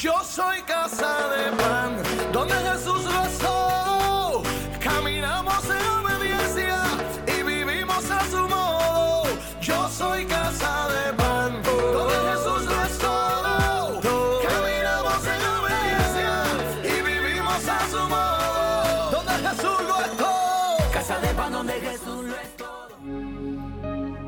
[0.00, 1.96] Yo soy casa de pan,
[2.32, 4.44] donde Jesús rezó.
[4.78, 6.84] Caminamos en obediencia
[7.26, 9.24] y vivimos a su modo.
[9.60, 14.00] Yo soy casa de pan, donde Jesús rezó.
[14.48, 16.44] Caminamos en obediencia
[16.84, 19.10] y vivimos a su modo.
[19.10, 20.92] Donde Jesús lo es todo.
[20.92, 22.88] Casa de pan, donde Jesús lo es todo.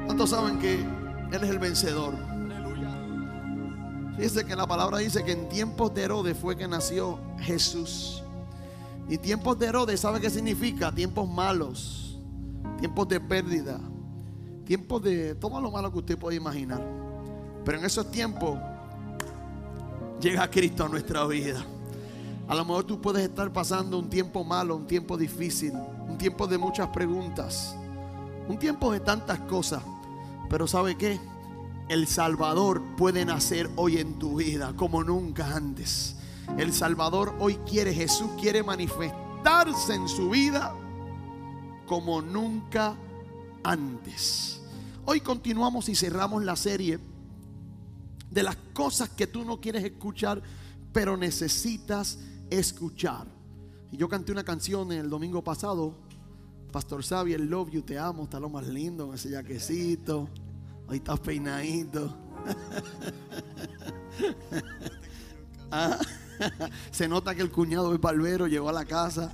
[0.06, 0.80] ¿Cuántos saben que
[1.30, 2.39] Él es el vencedor?
[4.20, 8.22] Fíjense que la palabra dice que en tiempos de Herodes fue que nació Jesús.
[9.08, 10.92] Y tiempos de Herodes, ¿sabe qué significa?
[10.92, 12.18] Tiempos malos,
[12.78, 13.80] tiempos de pérdida,
[14.66, 16.82] tiempos de todo lo malo que usted puede imaginar.
[17.64, 18.58] Pero en esos tiempos
[20.20, 21.64] llega Cristo a nuestra vida.
[22.46, 25.72] A lo mejor tú puedes estar pasando un tiempo malo, un tiempo difícil,
[26.06, 27.74] un tiempo de muchas preguntas,
[28.46, 29.82] un tiempo de tantas cosas.
[30.50, 31.18] Pero ¿sabe qué?
[31.90, 36.14] El Salvador puede nacer hoy en tu vida como nunca antes.
[36.56, 40.72] El Salvador hoy quiere, Jesús quiere manifestarse en su vida
[41.88, 42.96] como nunca
[43.64, 44.60] antes.
[45.04, 47.00] Hoy continuamos y cerramos la serie
[48.30, 50.40] de las cosas que tú no quieres escuchar,
[50.92, 52.20] pero necesitas
[52.50, 53.26] escuchar.
[53.90, 55.96] Y yo canté una canción el domingo pasado,
[56.70, 60.28] Pastor Xavier, Love You, te amo, está lo más lindo ese jaquecito.
[60.90, 62.12] Hoy estás peinadito.
[65.72, 65.96] Ah,
[66.90, 69.32] Se nota que el cuñado es barbero, llegó a la casa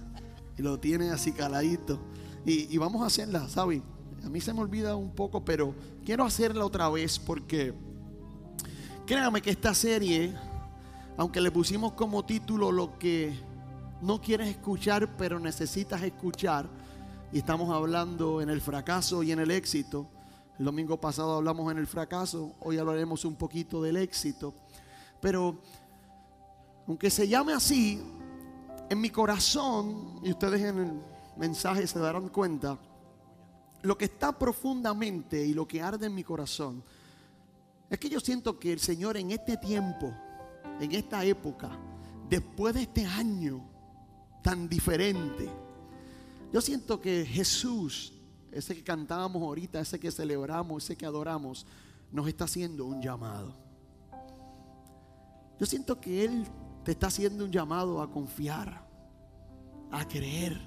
[0.59, 1.99] y lo tiene así caladito.
[2.45, 3.81] Y, y vamos a hacerla, ¿sabes?
[4.23, 7.73] A mí se me olvida un poco, pero quiero hacerla otra vez porque
[9.07, 10.35] créame que esta serie,
[11.17, 13.35] aunque le pusimos como título lo que
[14.03, 16.69] no quieres escuchar, pero necesitas escuchar,
[17.33, 20.11] y estamos hablando en el fracaso y en el éxito.
[20.59, 24.55] El domingo pasado hablamos en el fracaso, hoy hablaremos un poquito del éxito.
[25.21, 25.59] Pero
[26.87, 28.03] aunque se llame así,
[28.89, 30.93] en mi corazón, y ustedes en el
[31.37, 32.79] mensaje se darán cuenta,
[33.83, 36.83] lo que está profundamente y lo que arde en mi corazón,
[37.91, 40.13] es que yo siento que el Señor en este tiempo,
[40.81, 41.71] en esta época,
[42.31, 43.63] después de este año
[44.43, 45.51] tan diferente,
[46.53, 48.16] yo siento que Jesús,
[48.59, 51.67] ese que cantábamos ahorita, ese que celebramos, ese que adoramos,
[52.11, 53.55] nos está haciendo un llamado.
[55.59, 56.47] Yo siento que Él
[56.85, 58.87] te está haciendo un llamado a confiar,
[59.91, 60.59] a creer.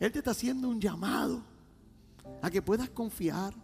[0.00, 1.42] Él te está haciendo un llamado
[2.40, 3.54] a que puedas confiar.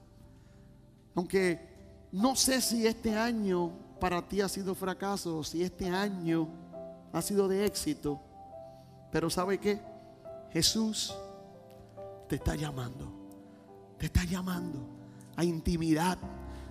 [1.15, 6.49] Aunque no sé si este año para ti ha sido fracaso si este año
[7.13, 8.21] ha sido de éxito.
[9.11, 9.81] Pero ¿sabe qué?
[10.53, 11.15] Jesús
[12.29, 13.13] te está llamando.
[13.99, 14.87] Te está llamando
[15.37, 16.19] a intimidad.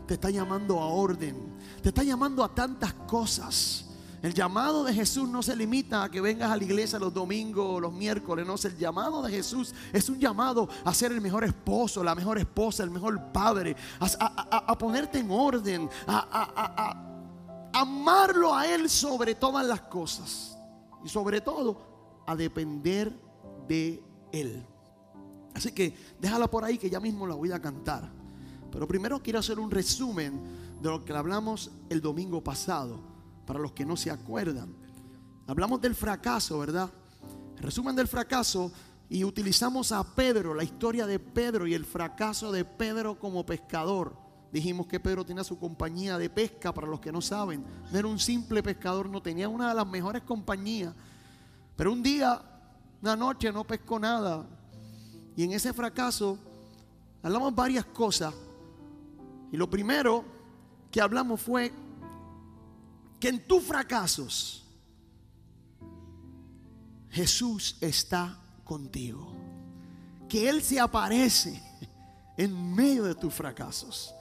[0.07, 1.53] Te está llamando a orden.
[1.81, 3.83] Te está llamando a tantas cosas.
[4.21, 7.65] El llamado de Jesús no se limita a que vengas a la iglesia los domingos
[7.69, 8.47] o los miércoles.
[8.47, 12.39] No, el llamado de Jesús es un llamado a ser el mejor esposo, la mejor
[12.39, 17.03] esposa, el mejor padre, a, a- ponerte en orden, a
[17.73, 20.57] amarlo a Él sobre todas las cosas
[21.03, 23.13] y sobre todo a depender
[23.67, 24.01] de
[24.31, 24.65] Él.
[25.57, 25.91] Así que
[26.21, 28.07] déjala por ahí que ya mismo la voy a cantar.
[28.71, 30.39] Pero primero quiero hacer un resumen
[30.79, 32.99] de lo que hablamos el domingo pasado,
[33.47, 34.75] para los que no se acuerdan.
[35.47, 36.91] Hablamos del fracaso, ¿verdad?
[37.59, 38.71] Resumen del fracaso
[39.09, 44.15] y utilizamos a Pedro, la historia de Pedro y el fracaso de Pedro como pescador.
[44.51, 47.65] Dijimos que Pedro tenía su compañía de pesca, para los que no saben.
[47.91, 50.93] No era un simple pescador, no tenía una de las mejores compañías.
[51.75, 52.39] Pero un día,
[53.01, 54.45] una noche, no pescó nada.
[55.37, 56.39] Y en ese fracaso
[57.21, 58.33] hablamos varias cosas.
[59.51, 60.25] Y lo primero
[60.91, 61.71] que hablamos fue
[63.19, 64.65] que en tus fracasos
[67.11, 69.31] Jesús está contigo.
[70.27, 71.61] Que Él se aparece
[72.35, 74.15] en medio de tus fracasos.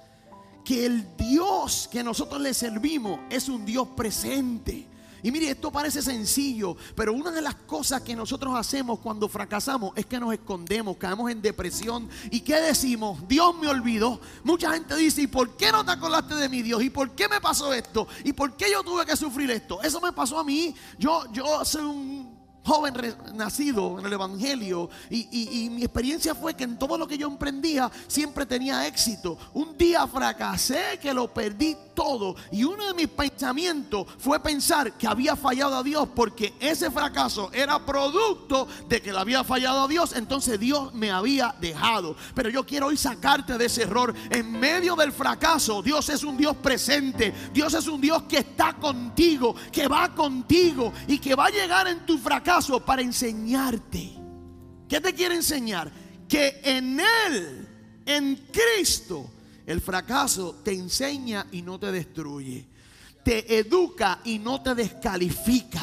[0.67, 4.87] Que el Dios que nosotros le servimos es un Dios presente.
[5.27, 9.91] Y mire, esto parece sencillo, pero una de las cosas que nosotros hacemos cuando fracasamos
[9.97, 12.09] es que nos escondemos, caemos en depresión.
[12.31, 13.27] ¿Y qué decimos?
[13.27, 14.21] Dios me olvidó.
[14.45, 16.81] Mucha gente dice, ¿y por qué no te acordaste de mi Dios?
[16.81, 18.07] ¿Y por qué me pasó esto?
[18.23, 19.83] ¿Y por qué yo tuve que sufrir esto?
[19.83, 20.73] Eso me pasó a mí.
[20.97, 22.36] Yo, yo soy un
[22.67, 22.95] joven
[23.35, 27.91] nacido en el Evangelio y, mi experiencia fue que en todo lo que yo emprendía
[28.09, 29.39] siempre tenía éxito.
[29.55, 35.07] Un día fracasé que lo perdí todo y uno de mis pensamientos fue pensar que
[35.07, 39.89] había fallado a Dios porque ese fracaso era producto de que le había fallado a
[39.89, 42.17] Dios, entonces Dios me había dejado.
[42.35, 44.15] Pero yo quiero hoy sacarte de ese error.
[44.31, 48.75] En medio del fracaso, Dios es un Dios presente, Dios es un Dios que está
[48.75, 54.13] contigo, que va contigo y que va a llegar en tu fracaso para enseñarte.
[54.89, 55.93] ¿Qué te quiere enseñar?
[56.27, 57.69] Que en Él,
[58.07, 59.31] en Cristo,
[59.67, 62.67] el fracaso te enseña y no te destruye.
[63.23, 65.83] Te educa y no te descalifica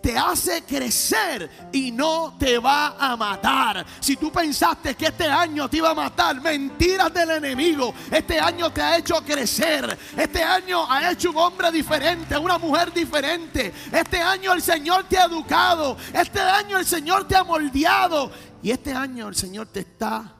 [0.00, 3.84] te hace crecer y no te va a matar.
[4.00, 7.92] Si tú pensaste que este año te iba a matar, mentiras del enemigo.
[8.10, 9.98] Este año te ha hecho crecer.
[10.16, 13.72] Este año ha hecho un hombre diferente, una mujer diferente.
[13.92, 15.96] Este año el Señor te ha educado.
[16.12, 18.30] Este año el Señor te ha moldeado.
[18.62, 20.34] Y este año el Señor te está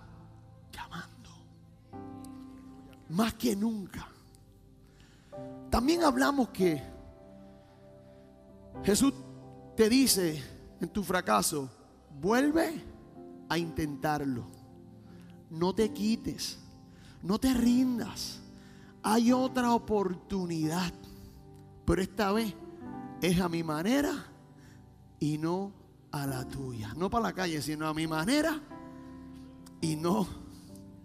[0.72, 1.31] llamando.
[3.11, 4.06] Más que nunca.
[5.70, 6.82] También hablamos que
[8.84, 9.12] Jesús
[9.78, 10.42] te dice
[10.80, 11.70] en tu fracaso,
[12.20, 12.82] vuelve
[13.48, 14.50] a intentarlo.
[15.50, 16.58] No te quites,
[17.22, 18.40] no te rindas.
[19.04, 20.92] Hay otra oportunidad,
[21.84, 22.52] pero esta vez
[23.22, 24.26] es a mi manera
[25.20, 25.72] y no
[26.10, 26.92] a la tuya.
[26.96, 28.60] No para la calle, sino a mi manera
[29.80, 30.26] y no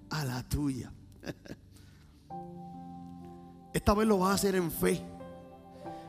[0.09, 0.91] a la tuya.
[3.71, 4.99] Esta vez lo vas a hacer en fe.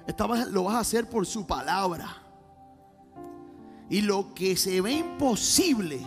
[0.07, 2.24] Esta vez lo vas a hacer por su palabra.
[3.95, 6.01] Y lo que se ve imposible,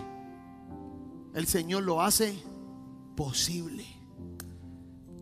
[1.33, 2.37] el Señor lo hace
[3.15, 3.85] posible.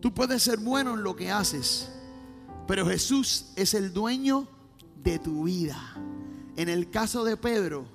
[0.00, 1.92] Tú puedes ser bueno en lo que haces,
[2.66, 4.48] pero Jesús es el dueño
[5.00, 5.80] de tu vida.
[6.56, 7.86] En el caso de Pedro,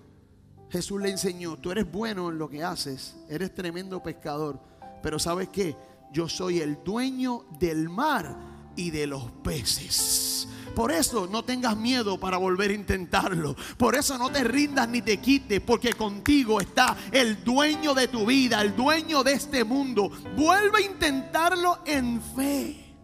[0.69, 4.57] Jesús le enseñó, tú eres bueno en lo que haces, eres tremendo pescador,
[5.03, 5.75] pero sabes que
[6.13, 10.47] yo soy el dueño del mar y de los peces.
[10.75, 13.55] Por eso no tengas miedo para volver a intentarlo.
[13.77, 18.25] Por eso no te rindas ni te quites, porque contigo está el dueño de tu
[18.25, 20.09] vida, el dueño de este mundo.
[20.35, 22.95] Vuelve a intentarlo en fe.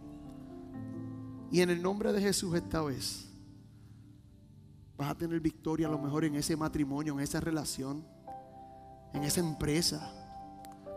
[1.50, 3.26] Y en el nombre de Jesús esta vez
[4.96, 8.04] vas a tener victoria a lo mejor en ese matrimonio, en esa relación,
[9.14, 10.12] en esa empresa,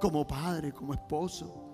[0.01, 1.67] como padre, como esposo.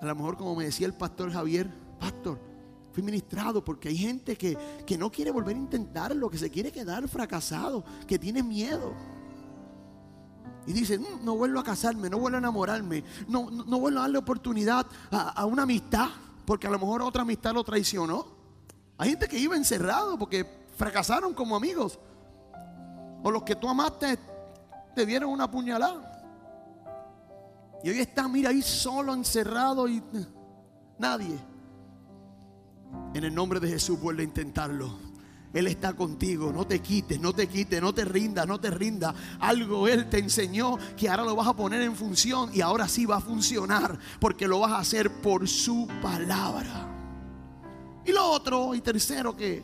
[0.00, 1.70] A lo mejor como me decía el pastor Javier,
[2.00, 2.51] pastor,
[2.92, 4.56] Fui ministrado porque hay gente que,
[4.98, 8.92] no quiere volver a intentarlo, que se quiere quedar fracasado, que tiene miedo.
[10.66, 14.02] Y dice, mm, no vuelvo a casarme, no vuelvo a enamorarme, no, no, vuelvo a
[14.02, 16.08] darle oportunidad a, a, una amistad,
[16.44, 18.26] porque a lo mejor otra amistad lo traicionó.
[18.98, 20.46] Hay gente que iba encerrado porque
[20.76, 21.98] fracasaron como amigos.
[23.22, 24.18] O los que tú amaste
[24.94, 26.12] te dieron una puñalada.
[27.82, 30.26] Y hoy está, mira, ahí solo, encerrado y eh,
[30.98, 31.51] nadie.
[33.14, 34.98] En el nombre de Jesús vuelve a intentarlo.
[35.52, 39.14] Él está contigo, no te quites, no te quites, no te rindas, no te rindas.
[39.38, 43.04] Algo Él te enseñó que ahora lo vas a poner en función y ahora sí
[43.04, 46.88] va a funcionar porque lo vas a hacer por su palabra.
[48.06, 49.62] Y lo otro y tercero que,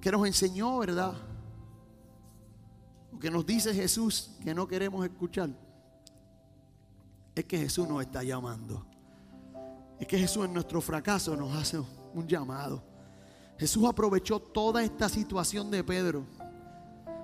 [0.00, 1.14] que nos enseñó, ¿verdad?
[3.22, 5.50] que nos dice Jesús que no queremos escuchar,
[7.36, 8.84] es que Jesús nos está llamando.
[10.02, 12.82] Es que Jesús en nuestro fracaso nos hace un llamado.
[13.56, 16.24] Jesús aprovechó toda esta situación de Pedro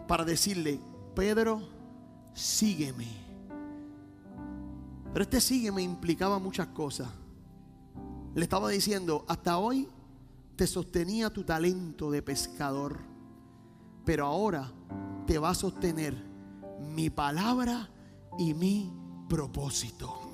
[0.06, 0.78] para decirle,
[1.12, 1.60] Pedro,
[2.32, 3.08] sígueme.
[5.12, 7.08] Pero este sígueme implicaba muchas cosas.
[8.36, 9.88] Le estaba diciendo, hasta hoy
[10.54, 13.00] te sostenía tu talento de pescador,
[14.04, 14.72] pero ahora
[15.26, 16.14] te va a sostener
[16.94, 17.90] mi palabra
[18.38, 18.92] y mi
[19.28, 20.27] propósito.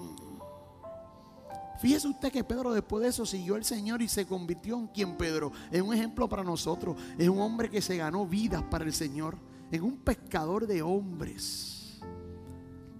[1.80, 5.16] Fíjese usted que Pedro después de eso siguió al Señor y se convirtió en quien
[5.16, 5.52] Pedro.
[5.70, 6.96] Es un ejemplo para nosotros.
[7.18, 9.36] Es un hombre que se ganó vidas para el Señor.
[9.70, 12.00] En un pescador de hombres.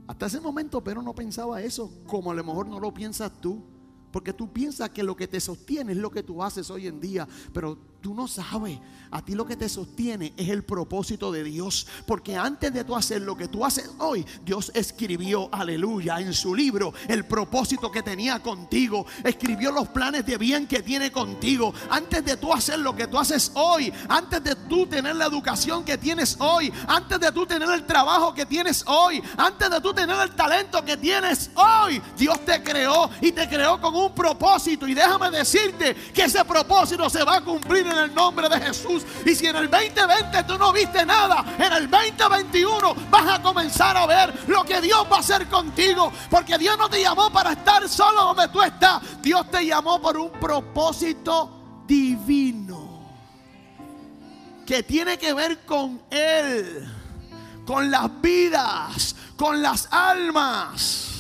[0.07, 3.63] Hasta ese momento Pedro no pensaba eso como a lo mejor no lo piensas tú.
[4.11, 7.01] Porque tú piensas que lo que te sostiene es lo que tú haces hoy en
[7.01, 7.27] día.
[7.53, 8.79] Pero tú no sabes.
[9.11, 11.87] A ti lo que te sostiene es el propósito de Dios.
[12.05, 16.55] Porque antes de tú hacer lo que tú haces hoy, Dios escribió, aleluya, en su
[16.55, 19.07] libro el propósito que tenía contigo.
[19.23, 21.73] Escribió los planes de bien que tiene contigo.
[21.89, 25.85] Antes de tú hacer lo que tú haces hoy, antes de tú tener la educación
[25.85, 29.95] que tienes hoy, antes de tú tener el trabajo que tienes hoy, antes de tú
[29.95, 34.89] tener el talento que tienes hoy, Dios te creó y te creó con un propósito.
[34.89, 39.05] Y déjame decirte que ese propósito se va a cumplir en el nombre de Jesús.
[39.25, 43.97] Y si en el 2020 tú no viste nada, en el 2021 vas a comenzar
[43.97, 46.13] a ver lo que Dios va a hacer contigo.
[46.31, 49.01] Porque Dios no te llamó para estar solo donde tú estás.
[49.23, 52.85] Dios te llamó por un propósito divino.
[54.67, 56.91] Que tiene que ver con Él,
[57.67, 61.14] con las vidas, con las almas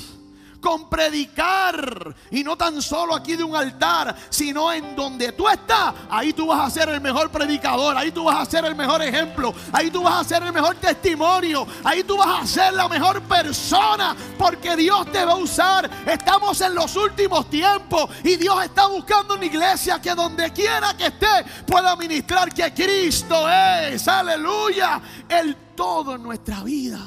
[0.64, 2.16] con predicar.
[2.30, 5.92] Y no tan solo aquí de un altar, sino en donde tú estás.
[6.08, 7.94] Ahí tú vas a ser el mejor predicador.
[7.94, 9.54] Ahí tú vas a ser el mejor ejemplo.
[9.70, 11.66] Ahí tú vas a ser el mejor testimonio.
[11.84, 14.16] Ahí tú vas a ser la mejor persona.
[14.38, 15.90] Porque Dios te va a usar.
[16.06, 18.08] Estamos en los últimos tiempos.
[18.22, 23.46] Y Dios está buscando una iglesia que donde quiera que esté pueda ministrar que Cristo
[23.50, 24.08] es.
[24.08, 24.98] Aleluya.
[25.28, 27.00] El todo en nuestra vida.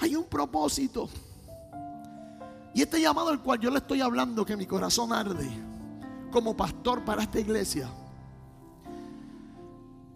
[0.00, 1.08] Hay un propósito.
[2.74, 5.48] Y este llamado al cual yo le estoy hablando, que mi corazón arde
[6.30, 7.88] como pastor para esta iglesia,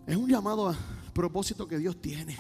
[0.06, 0.76] es un llamado a
[1.12, 2.36] propósito que Dios tiene.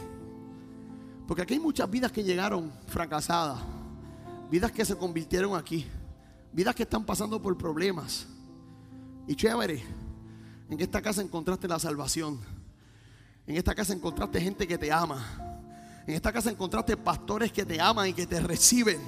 [1.26, 3.60] Porque aquí hay muchas vidas que llegaron fracasadas,
[4.50, 5.86] vidas que se convirtieron aquí,
[6.52, 8.26] vidas que están pasando por problemas.
[9.26, 9.82] Y chévere,
[10.68, 12.38] en esta casa encontraste la salvación.
[13.46, 15.24] En esta casa encontraste gente que te ama.
[16.06, 19.00] En esta casa encontraste pastores que te aman y que te reciben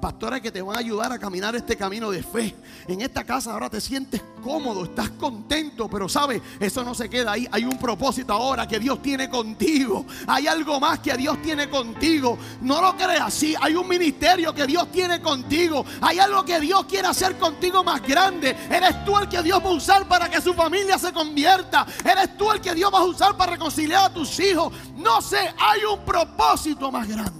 [0.00, 2.54] pastores que te van a ayudar a caminar este camino de fe.
[2.86, 7.32] En esta casa ahora te sientes cómodo, estás contento, pero sabes, eso no se queda
[7.32, 7.48] ahí.
[7.50, 10.06] Hay un propósito ahora que Dios tiene contigo.
[10.26, 12.38] Hay algo más que Dios tiene contigo.
[12.60, 13.54] No lo creas así.
[13.60, 15.84] Hay un ministerio que Dios tiene contigo.
[16.00, 18.56] Hay algo que Dios quiere hacer contigo más grande.
[18.70, 21.86] Eres tú el que Dios va a usar para que su familia se convierta.
[22.04, 24.72] Eres tú el que Dios va a usar para reconciliar a tus hijos.
[24.96, 27.37] No sé, hay un propósito más grande.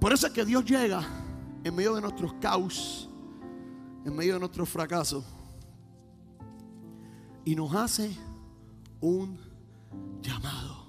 [0.00, 1.02] Por eso es que Dios llega
[1.64, 3.08] en medio de nuestros caos,
[4.04, 5.24] en medio de nuestros fracasos,
[7.44, 8.16] y nos hace
[9.00, 9.38] un
[10.22, 10.86] llamado.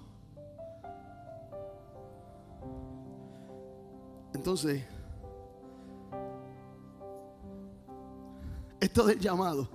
[4.33, 4.83] Entonces,
[8.79, 9.69] esto del llamado,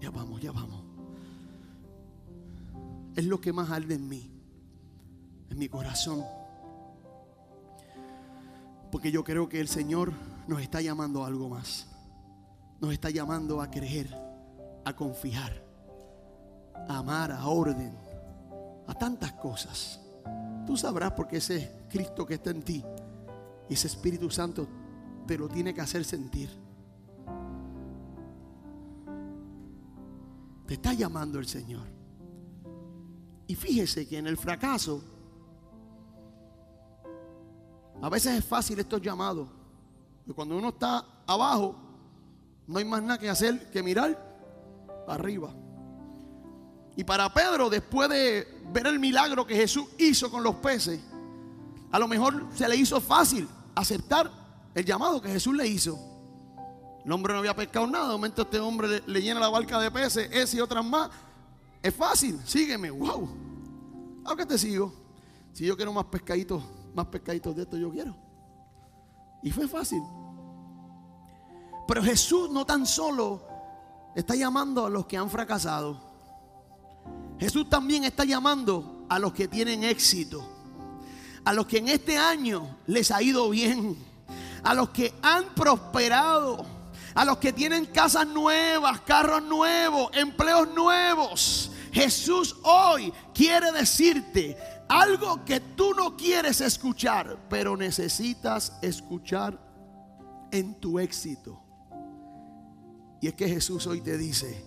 [0.00, 0.84] ya vamos, ya vamos,
[3.16, 4.30] es lo que más arde en mí,
[5.50, 6.22] en mi corazón.
[9.02, 10.12] Porque yo creo que el Señor
[10.46, 11.88] nos está llamando a algo más.
[12.80, 14.16] Nos está llamando a creer,
[14.84, 15.60] a confiar,
[16.88, 17.98] a amar, a orden,
[18.86, 20.00] a tantas cosas.
[20.64, 22.84] Tú sabrás porque ese Cristo que está en ti
[23.68, 24.68] ese Espíritu Santo
[25.26, 26.50] te lo tiene que hacer sentir.
[30.64, 31.88] Te está llamando el Señor.
[33.48, 35.02] Y fíjese que en el fracaso
[38.02, 39.46] a veces es fácil estos llamados.
[40.26, 41.76] Y cuando uno está abajo,
[42.66, 44.18] no hay más nada que hacer que mirar
[45.06, 45.54] arriba.
[46.96, 51.00] Y para Pedro, después de ver el milagro que Jesús hizo con los peces,
[51.92, 54.28] a lo mejor se le hizo fácil aceptar
[54.74, 55.96] el llamado que Jesús le hizo.
[57.04, 58.08] El hombre no había pescado nada.
[58.08, 61.08] De momento este hombre le, llena la barca de peces, ese y otras más.
[61.80, 62.90] Es fácil, sígueme.
[62.90, 63.28] Wow.
[64.24, 64.92] Aunque te sigo.
[65.52, 66.64] Si yo quiero más pescaditos
[66.94, 68.14] más pescaditos de esto yo quiero.
[69.42, 70.02] Y fue fácil.
[71.86, 73.42] Pero Jesús no tan solo
[74.14, 76.00] está llamando a los que han fracasado.
[77.38, 80.48] Jesús también está llamando a los que tienen éxito.
[81.44, 83.96] A los que en este año les ha ido bien.
[84.62, 86.64] A los que han prosperado.
[87.14, 91.72] A los que tienen casas nuevas, carros nuevos, empleos nuevos.
[91.92, 94.56] Jesús hoy quiere decirte
[94.92, 99.58] algo que tú no quieres escuchar, pero necesitas escuchar
[100.50, 101.58] en tu éxito.
[103.20, 104.62] Y es que Jesús hoy te dice,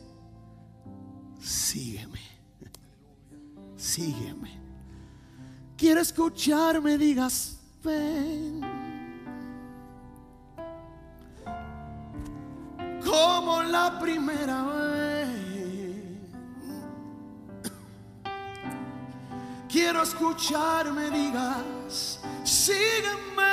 [1.39, 2.21] sígueme,
[3.77, 4.51] sígueme.
[5.77, 8.61] Quiero escucharme, digas, ven.
[13.05, 15.14] Como la primera vez.
[19.75, 23.51] Quiero escucharme, digas, sígueme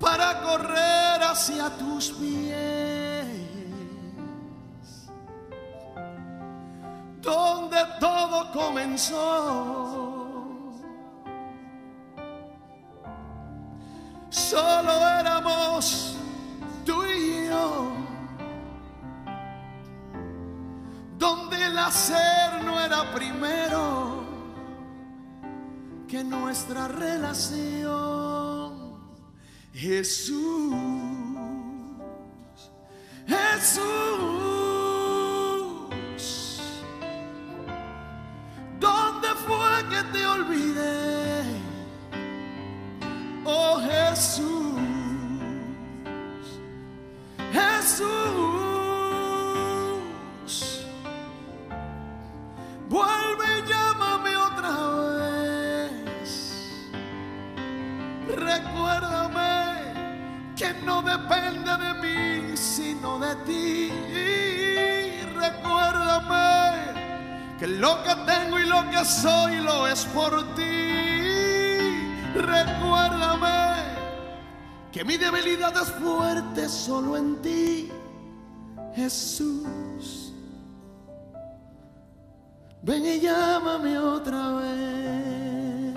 [0.00, 3.26] para correr hacia tus pies,
[7.20, 10.09] donde todo comenzó.
[26.50, 27.86] nuestra relación.
[29.72, 30.89] Jesús.
[82.82, 85.96] Ven y llámame otra vez.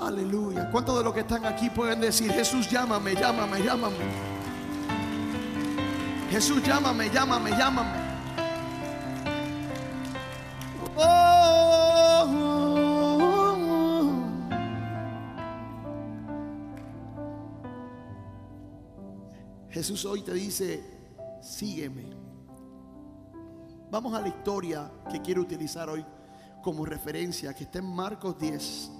[0.00, 0.68] Aleluya.
[0.70, 3.96] ¿Cuántos de los que están aquí pueden decir, Jesús, llámame, llámame, llámame?
[6.28, 8.02] Jesús, llámame, llámame, llámame.
[19.70, 21.01] Jesús hoy te dice,
[21.42, 22.06] sígueme.
[23.90, 26.04] Vamos a la historia que quiero utilizar hoy
[26.62, 28.90] como referencia, que está en Marcos 10.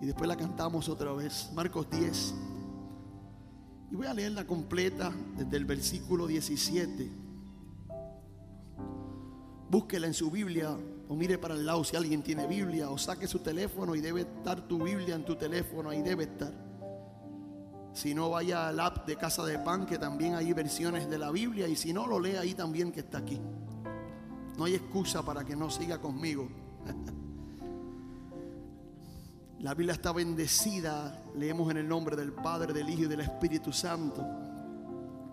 [0.00, 1.50] Y después la cantamos otra vez.
[1.54, 2.34] Marcos 10.
[3.90, 7.10] Y voy a leerla completa desde el versículo 17.
[9.68, 10.76] Búsquela en su Biblia
[11.08, 14.20] o mire para el lado si alguien tiene Biblia o saque su teléfono y debe
[14.20, 16.69] estar tu Biblia en tu teléfono, ahí debe estar.
[17.92, 21.30] Si no, vaya al app de Casa de Pan, que también hay versiones de la
[21.30, 21.66] Biblia.
[21.68, 23.40] Y si no, lo lee ahí también, que está aquí.
[24.56, 26.48] No hay excusa para que no siga conmigo.
[29.60, 31.22] La Biblia está bendecida.
[31.36, 34.26] Leemos en el nombre del Padre, del Hijo y del Espíritu Santo.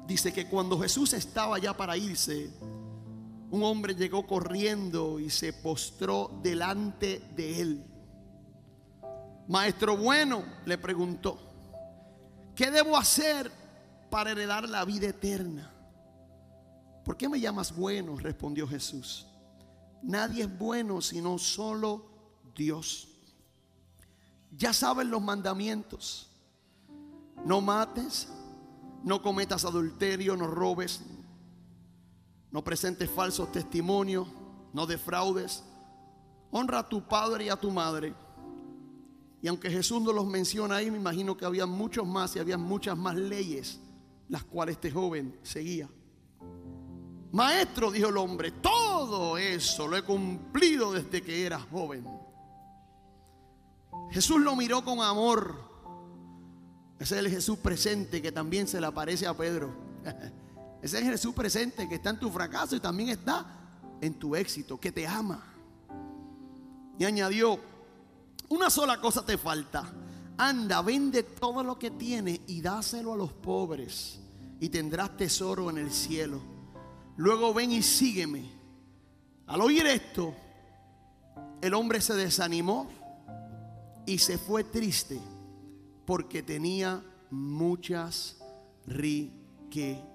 [0.06, 2.50] Dice que cuando Jesús estaba ya para irse,
[3.52, 7.86] un hombre llegó corriendo y se postró delante de él.
[9.48, 11.47] Maestro bueno, le preguntó,
[12.58, 13.50] ¿qué debo hacer
[14.10, 15.72] para heredar la vida eterna?
[17.06, 18.18] ¿Por qué me llamas bueno?
[18.18, 19.28] respondió Jesús.
[20.02, 22.06] Nadie es bueno sino solo
[22.56, 23.08] Dios.
[24.52, 26.30] Ya saben los mandamientos.
[27.46, 28.28] No mates,
[29.04, 31.02] no cometas adulterio, no robes,
[32.52, 34.28] no presentes falsos testimonios,
[34.74, 35.64] no defraudes.
[36.50, 38.16] Honra a tu padre y a tu madre.
[39.42, 42.58] Y aunque Jesús no los menciona ahí, me imagino que había muchos más y había
[42.58, 43.80] muchas más leyes
[44.30, 45.90] las cuales este joven seguía.
[47.32, 52.06] Maestro, dijo el hombre, todo eso lo he cumplido desde que era joven.
[54.12, 55.68] Jesús lo miró con amor.
[57.00, 59.74] Ese es el Jesús presente que también se le aparece a Pedro.
[60.82, 63.46] Ese es el Jesús presente que está en tu fracaso y también está
[64.02, 65.44] en tu éxito, que te ama.
[66.98, 67.60] Y añadió,
[68.50, 69.92] una sola cosa te falta.
[70.38, 74.20] Anda, vende todo lo que tienes y dáselo a los pobres
[74.60, 76.42] y tendrás tesoro en el cielo.
[77.18, 78.58] Luego ven y sígueme.
[79.48, 80.36] Al oír esto,
[81.62, 82.88] el hombre se desanimó
[84.06, 85.20] y se fue triste
[86.06, 88.38] porque tenía muchas
[88.86, 90.14] riquezas.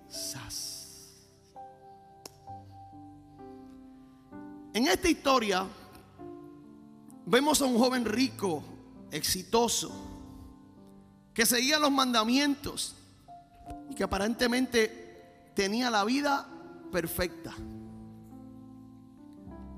[4.74, 5.66] En esta historia
[7.26, 8.62] vemos a un joven rico,
[9.10, 9.92] exitoso,
[11.34, 12.94] que seguía los mandamientos
[13.90, 16.46] y que aparentemente tenía la vida
[16.90, 17.54] perfecta.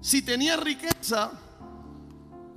[0.01, 1.33] Si tenía riqueza,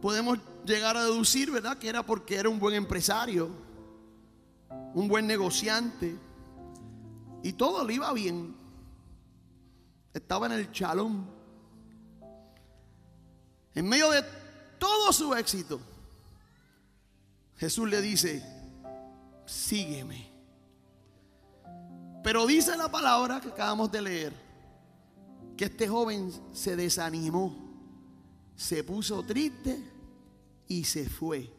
[0.01, 1.77] podemos llegar a deducir, ¿verdad?
[1.77, 3.49] Que era porque era un buen empresario,
[4.93, 6.15] un buen negociante,
[7.43, 8.55] y todo le iba bien.
[10.13, 11.25] Estaba en el chalón.
[13.75, 14.23] En medio de
[14.79, 15.79] todo su éxito,
[17.57, 18.43] Jesús le dice,
[19.45, 20.31] sígueme.
[22.23, 24.33] Pero dice la palabra que acabamos de leer,
[25.55, 27.55] que este joven se desanimó,
[28.55, 29.81] se puso triste
[30.67, 31.51] y se fue.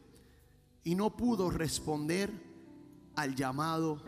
[0.84, 2.30] Y no pudo responder
[3.16, 4.02] al llamado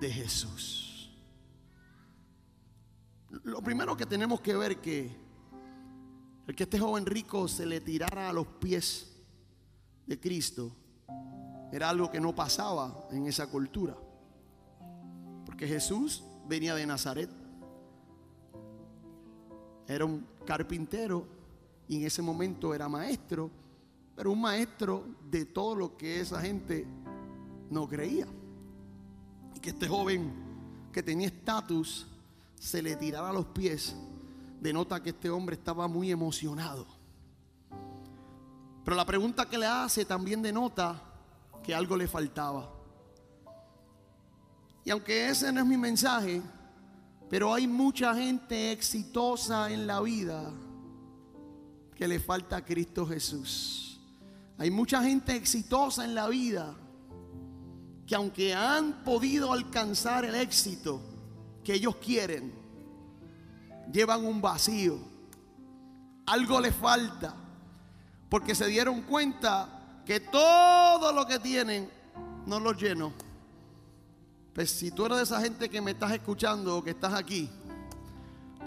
[0.00, 1.10] de Jesús.
[3.44, 5.27] Lo primero que tenemos que ver que
[6.48, 9.12] el que este joven rico se le tirara a los pies
[10.06, 10.74] de Cristo
[11.70, 13.94] era algo que no pasaba en esa cultura.
[15.44, 17.28] Porque Jesús venía de Nazaret.
[19.86, 21.26] Era un carpintero
[21.86, 23.50] y en ese momento era maestro,
[24.16, 26.86] pero un maestro de todo lo que esa gente
[27.70, 28.26] no creía.
[29.54, 30.32] Y que este joven
[30.92, 32.06] que tenía estatus
[32.54, 33.94] se le tirara a los pies,
[34.60, 36.86] denota que este hombre estaba muy emocionado.
[38.84, 41.00] Pero la pregunta que le hace también denota
[41.62, 42.72] que algo le faltaba.
[44.84, 46.40] Y aunque ese no es mi mensaje,
[47.28, 50.50] pero hay mucha gente exitosa en la vida
[51.94, 54.00] que le falta a Cristo Jesús.
[54.56, 56.74] Hay mucha gente exitosa en la vida
[58.06, 61.02] que aunque han podido alcanzar el éxito
[61.62, 62.54] que ellos quieren,
[63.92, 64.98] llevan un vacío.
[66.26, 67.34] Algo les falta.
[68.28, 71.90] Porque se dieron cuenta que todo lo que tienen
[72.46, 73.12] no lo llenó.
[74.54, 77.48] Pues si tú eres de esa gente que me estás escuchando o que estás aquí,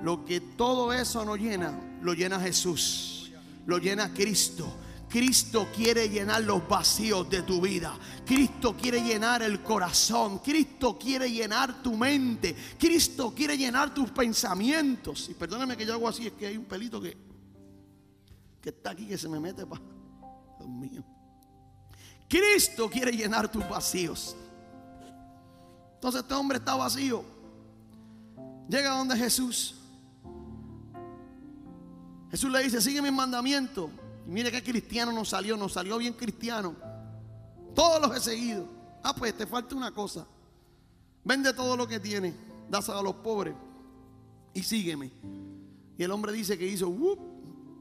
[0.02, 3.32] lo que todo eso no llena, lo llena Jesús,
[3.66, 4.68] lo llena Cristo.
[5.12, 7.94] Cristo quiere llenar los vacíos de tu vida.
[8.26, 10.40] Cristo quiere llenar el corazón.
[10.40, 12.56] Cristo quiere llenar tu mente.
[12.80, 15.28] Cristo quiere llenar tus pensamientos.
[15.28, 17.18] Y perdóname que yo hago así, es que hay un pelito que,
[18.62, 19.82] que está aquí que se me mete para.
[20.58, 21.04] Dios mío.
[22.30, 24.38] Cristo quiere llenar tus vacíos.
[25.96, 27.26] Entonces este hombre está vacío.
[28.70, 29.76] Llega donde Jesús.
[32.30, 33.90] Jesús le dice, sigue mis mandamientos.
[34.26, 36.76] Y mire qué cristiano nos salió, nos salió bien cristiano.
[37.74, 38.68] Todos los he seguido.
[39.04, 40.28] Ah, pues te falta una cosa.
[41.24, 42.34] Vende todo lo que tiene,
[42.70, 43.56] dáselo a los pobres
[44.54, 45.12] y sígueme.
[45.98, 47.20] Y el hombre dice que hizo whoop,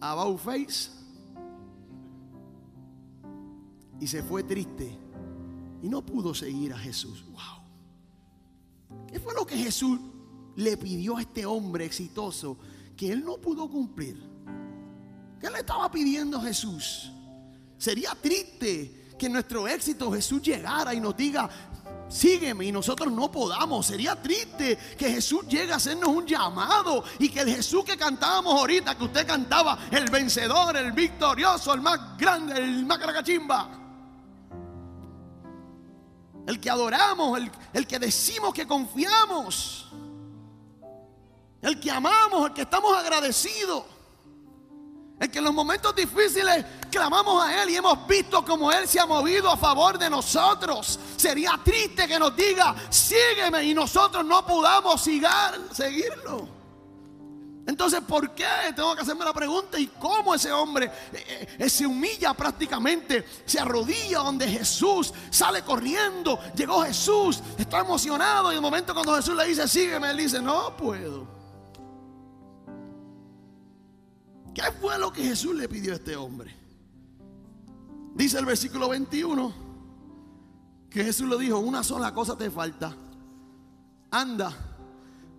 [0.01, 0.91] about face
[4.01, 4.97] y se fue triste
[5.83, 7.25] y no pudo seguir a Jesús.
[7.31, 9.07] Wow.
[9.07, 10.01] ¿Qué fue lo que Jesús
[10.57, 12.57] le pidió a este hombre exitoso
[12.97, 14.30] que él no pudo cumplir?
[15.41, 17.11] ¿Qué le estaba pidiendo Jesús?
[17.79, 21.49] Sería triste que nuestro éxito Jesús llegara y nos diga,
[22.09, 23.87] sígueme y nosotros no podamos.
[23.87, 28.55] Sería triste que Jesús llegue a hacernos un llamado y que el Jesús que cantábamos
[28.55, 33.81] ahorita, que usted cantaba, el vencedor, el victorioso, el más grande, el más caracachimba
[36.47, 39.89] el que adoramos, el, el, que decimos que confiamos,
[41.63, 43.85] el que amamos, el que estamos agradecidos,
[45.21, 48.99] el que en los momentos difíciles clamamos a Él y hemos visto como Él se
[48.99, 50.99] ha movido a favor de nosotros.
[51.17, 56.49] Sería triste que nos diga, sígueme y nosotros no podamos seguirlo.
[57.67, 58.47] Entonces, ¿por qué?
[58.75, 59.79] Tengo que hacerme la pregunta.
[59.79, 63.25] ¿Y cómo ese hombre eh, eh, se humilla prácticamente?
[63.45, 66.41] Se arrodilla donde Jesús sale corriendo.
[66.57, 68.51] Llegó Jesús, está emocionado.
[68.51, 71.40] Y en el momento cuando Jesús le dice, sígueme, él dice, no puedo.
[74.55, 76.55] ¿Qué fue lo que Jesús le pidió a este hombre?
[78.15, 79.71] Dice el versículo 21
[80.91, 82.95] que Jesús le dijo, una sola cosa te falta.
[84.11, 84.53] Anda,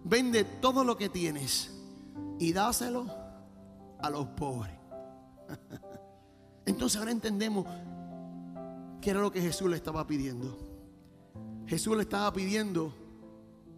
[0.03, 1.71] vende todo lo que tienes
[2.39, 3.07] y dáselo
[3.99, 4.75] a los pobres.
[6.65, 7.67] Entonces ahora entendemos
[9.01, 10.57] qué era lo que Jesús le estaba pidiendo.
[11.67, 12.93] Jesús le estaba pidiendo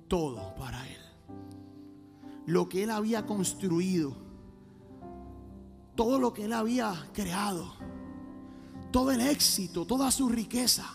[0.07, 1.01] todo para él.
[2.45, 4.15] Lo que él había construido,
[5.95, 7.73] todo lo que él había creado,
[8.91, 10.85] todo el éxito, toda su riqueza,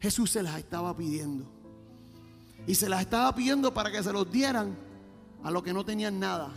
[0.00, 1.46] Jesús se las estaba pidiendo.
[2.66, 4.76] Y se las estaba pidiendo para que se los dieran
[5.42, 6.50] a los que no tenían nada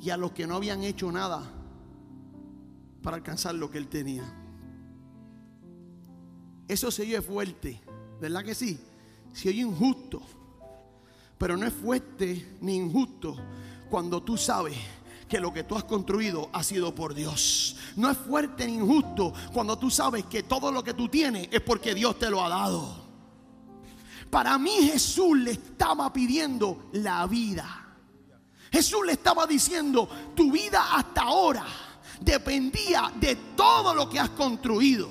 [0.00, 1.42] y a los que no habían hecho nada
[3.02, 4.24] para alcanzar lo que él tenía.
[6.66, 7.80] Eso se oye fuerte,
[8.20, 8.78] ¿verdad que sí?
[9.32, 10.20] Se oye injusto,
[11.38, 13.36] pero no es fuerte ni injusto
[13.88, 14.76] cuando tú sabes
[15.28, 17.76] que lo que tú has construido ha sido por Dios.
[17.96, 21.60] No es fuerte ni injusto cuando tú sabes que todo lo que tú tienes es
[21.60, 23.08] porque Dios te lo ha dado.
[24.30, 27.86] Para mí Jesús le estaba pidiendo la vida.
[28.70, 31.66] Jesús le estaba diciendo, tu vida hasta ahora
[32.20, 35.08] dependía de todo lo que has construido.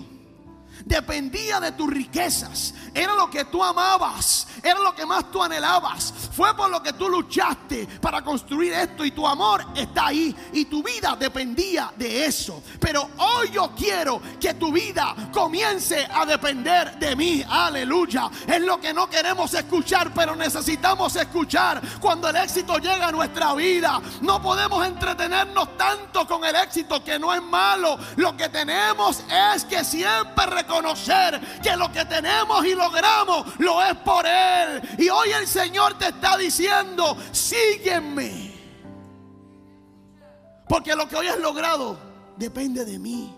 [0.88, 2.74] Dependía de tus riquezas.
[2.94, 4.48] Era lo que tú amabas.
[4.64, 6.14] Era lo que más tú anhelabas.
[6.32, 10.34] Fue por lo que tú luchaste para construir esto y tu amor está ahí.
[10.54, 12.64] Y tu vida dependía de eso.
[12.80, 17.44] Pero hoy yo quiero que tu vida comience a depender de mí.
[17.48, 18.30] Aleluya.
[18.48, 23.54] Es lo que no queremos escuchar, pero necesitamos escuchar cuando el éxito llega a nuestra
[23.56, 24.02] vida.
[24.22, 28.00] No podemos entretenernos tanto con el éxito que no es malo.
[28.16, 29.22] Lo que tenemos
[29.54, 30.77] es que siempre reconocer
[31.64, 34.82] que lo que tenemos y logramos lo es por Él.
[34.98, 38.54] Y hoy el Señor te está diciendo, sígueme.
[40.68, 41.98] Porque lo que hoy has logrado
[42.36, 43.34] depende de mí.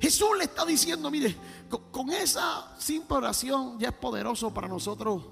[0.00, 1.36] Jesús le está diciendo, mire,
[1.68, 5.22] con, con esa simple oración ya es poderoso para nosotros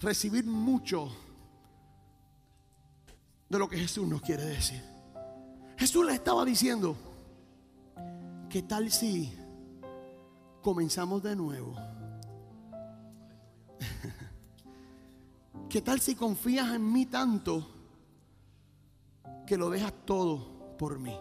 [0.00, 1.10] recibir mucho
[3.48, 4.82] de lo que Jesús nos quiere decir.
[5.76, 6.96] Jesús le estaba diciendo,
[8.50, 9.32] ¿qué tal si
[10.60, 11.76] comenzamos de nuevo?
[15.70, 17.66] ¿Qué tal si confías en mí tanto
[19.46, 21.16] que lo dejas todo por mí?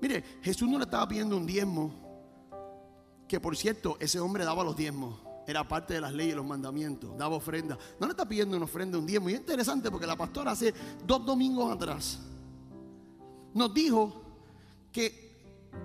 [0.00, 1.92] Mire, Jesús no le estaba pidiendo un diezmo,
[3.28, 6.46] que por cierto, ese hombre daba los diezmos, era parte de las leyes y los
[6.46, 7.78] mandamientos, daba ofrenda.
[8.00, 9.28] No le está pidiendo una ofrenda, un diezmo.
[9.28, 10.72] Y es interesante porque la pastora hace
[11.06, 12.18] dos domingos atrás
[13.52, 14.22] nos dijo
[14.90, 15.33] que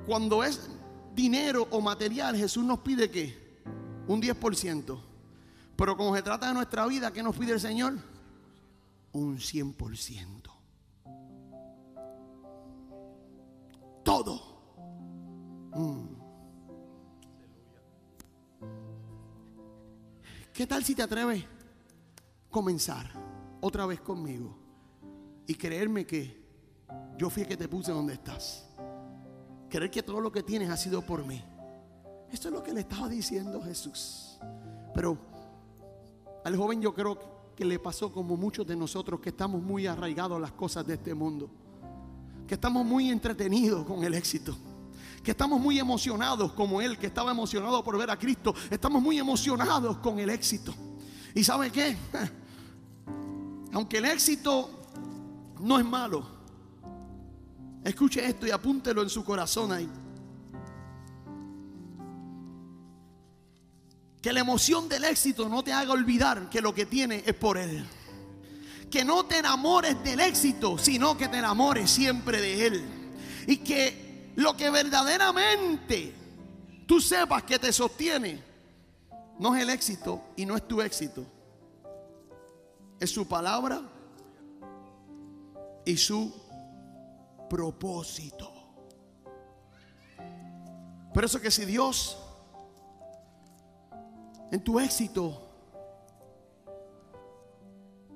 [0.06, 0.70] cuando es
[1.14, 3.62] dinero o material, Jesús nos pide que
[4.08, 5.00] un 10%.
[5.76, 7.94] Pero como se trata de nuestra vida, ¿qué nos pide el Señor?
[9.14, 10.52] Un 100%.
[14.04, 14.60] Todo.
[15.76, 16.20] Mm.
[20.54, 23.10] ¿Qué tal si te atreves a comenzar
[23.62, 24.58] otra vez conmigo
[25.48, 26.44] y creerme que
[27.18, 28.69] yo fui el que te puse donde estás?
[29.70, 31.42] Creer que todo lo que tienes ha sido por mí.
[32.32, 34.38] Esto es lo que le estaba diciendo Jesús.
[34.94, 35.18] Pero
[36.44, 37.18] al joven yo creo
[37.56, 40.94] que le pasó como muchos de nosotros que estamos muy arraigados a las cosas de
[40.96, 41.50] este mundo.
[42.48, 44.56] Que estamos muy entretenidos con el éxito.
[45.24, 48.56] Que estamos muy emocionados como él, que estaba emocionado por ver a Cristo.
[48.70, 50.74] Estamos muy emocionados con el éxito.
[51.36, 51.98] ¿Y sabe qué?
[53.74, 54.70] Aunque el éxito
[55.60, 56.39] no es malo.
[57.90, 59.90] Escuche esto y apúntelo en su corazón ahí.
[64.22, 67.58] Que la emoción del éxito no te haga olvidar que lo que tiene es por
[67.58, 67.84] Él.
[68.92, 72.86] Que no te enamores del éxito, sino que te enamores siempre de Él.
[73.48, 76.14] Y que lo que verdaderamente
[76.86, 78.40] tú sepas que te sostiene,
[79.40, 81.26] no es el éxito y no es tu éxito.
[83.00, 83.82] Es su palabra
[85.86, 86.49] y su
[87.50, 88.54] propósito.
[91.14, 92.18] Por eso que si Dios
[94.52, 95.48] en tu éxito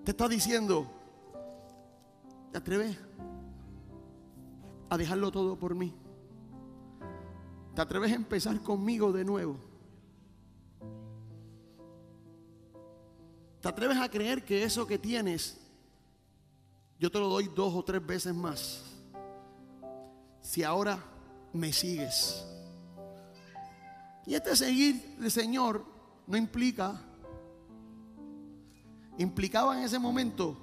[0.04, 0.88] te está diciendo,
[2.52, 2.98] ¿te atreves
[4.90, 5.94] a dejarlo todo por mí?
[7.76, 9.58] ¿Te atreves a empezar conmigo de nuevo?
[13.62, 15.58] ¿Te atreves a creer que eso que tienes,
[17.00, 18.93] yo te lo doy dos o tres veces más?
[20.54, 21.04] Si ahora
[21.52, 22.46] me sigues.
[24.28, 25.84] Y este seguir del Señor
[26.28, 27.02] no implica,
[29.18, 30.56] implicaba en ese momento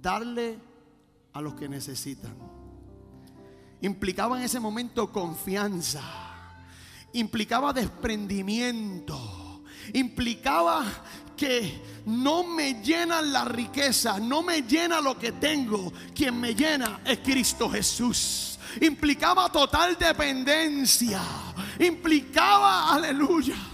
[0.00, 0.60] darle
[1.32, 2.32] a los que necesitan.
[3.80, 6.00] Implicaba en ese momento confianza.
[7.14, 9.64] Implicaba desprendimiento.
[9.94, 10.86] Implicaba
[11.36, 15.92] que no me llenan la riqueza, no me llena lo que tengo.
[16.14, 18.57] Quien me llena es Cristo Jesús.
[18.80, 21.20] Implicaba total dependencia.
[21.78, 23.67] Implicaba, aleluya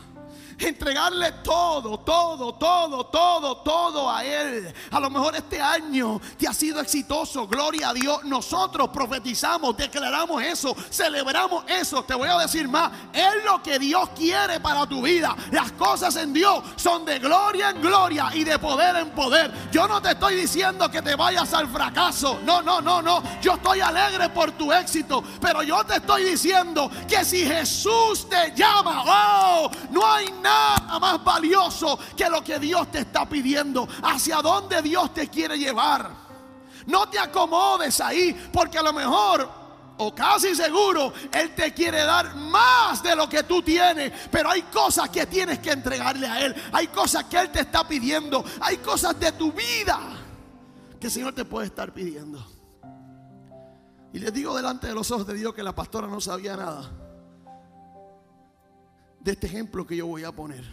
[0.59, 4.73] entregarle todo, todo, todo, todo, todo a Él.
[4.91, 8.25] A lo mejor este año te ha sido exitoso, gloria a Dios.
[8.25, 12.03] Nosotros profetizamos, declaramos eso, celebramos eso.
[12.05, 15.37] Te voy a decir más, es lo que Dios quiere para tu vida.
[15.51, 19.53] Las cosas en Dios son de gloria en gloria y de poder en poder.
[19.71, 22.41] Yo no te estoy diciendo que te vayas al fracaso.
[22.45, 23.23] No, no, no, no.
[23.43, 28.53] Yo estoy alegre por tu éxito, pero yo te estoy diciendo que si Jesús te
[28.55, 30.44] llama, oh, no hay nada
[31.01, 33.87] más valioso que lo que Dios te está pidiendo.
[34.03, 36.11] Hacia dónde Dios te quiere llevar.
[36.87, 39.65] No te acomodes ahí, porque a lo mejor
[39.97, 44.13] o casi seguro, Él te quiere dar más de lo que tú tienes.
[44.31, 46.55] Pero hay cosas que tienes que entregarle a Él.
[46.73, 48.45] Hay cosas que Él te está pidiendo.
[48.61, 50.01] Hay cosas de tu vida
[51.01, 52.45] que el Señor te puede estar pidiendo.
[54.13, 57.04] Y les digo delante de los ojos de Dios que la pastora no sabía nada
[59.25, 60.65] de este ejemplo que yo voy a poner.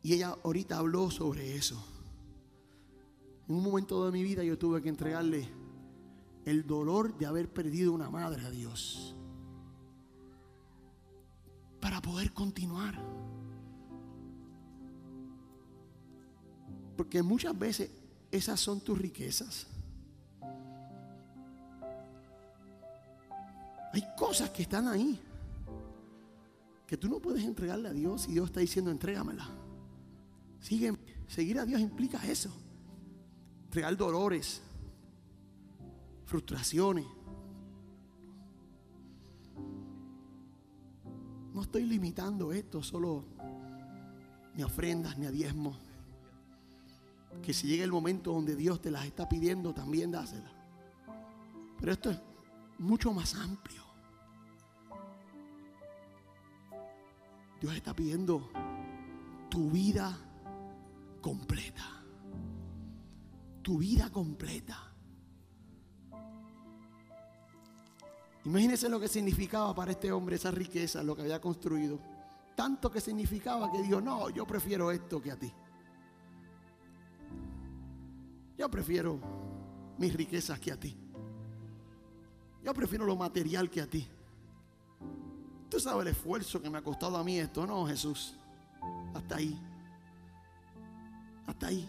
[0.00, 1.84] Y ella ahorita habló sobre eso.
[3.48, 5.48] En un momento de mi vida yo tuve que entregarle
[6.44, 9.16] el dolor de haber perdido una madre a Dios.
[11.80, 12.94] Para poder continuar.
[16.96, 17.90] Porque muchas veces
[18.30, 19.66] esas son tus riquezas.
[23.92, 25.20] Hay cosas que están ahí
[26.94, 29.48] que tú no puedes entregarle a Dios y Dios está diciendo, entrégamela.
[30.60, 32.56] Sigue, seguir a Dios implica eso.
[33.72, 34.62] real dolores,
[36.24, 37.04] frustraciones.
[41.52, 43.24] No estoy limitando esto solo
[44.54, 45.76] ni a ofrendas ni a diezmos.
[47.42, 50.52] Que si llega el momento donde Dios te las está pidiendo, también dáselas.
[51.80, 52.20] Pero esto es
[52.78, 53.83] mucho más amplio.
[57.64, 58.50] Dios está pidiendo
[59.48, 60.14] tu vida
[61.22, 62.04] completa.
[63.62, 64.92] Tu vida completa.
[68.44, 71.98] Imagínense lo que significaba para este hombre esa riqueza, lo que había construido.
[72.54, 75.50] Tanto que significaba que dijo, no, yo prefiero esto que a ti.
[78.58, 79.18] Yo prefiero
[79.96, 80.94] mis riquezas que a ti.
[82.62, 84.06] Yo prefiero lo material que a ti.
[85.68, 88.34] Tú sabes el esfuerzo que me ha costado a mí esto, no, Jesús.
[89.14, 89.58] Hasta ahí.
[91.46, 91.88] Hasta ahí.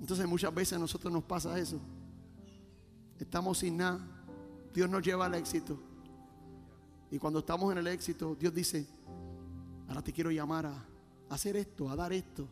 [0.00, 1.80] Entonces muchas veces a nosotros nos pasa eso.
[3.18, 3.98] Estamos sin nada.
[4.72, 5.78] Dios nos lleva al éxito.
[7.10, 8.86] Y cuando estamos en el éxito, Dios dice,
[9.88, 10.84] ahora te quiero llamar a
[11.30, 12.48] hacer esto, a dar esto,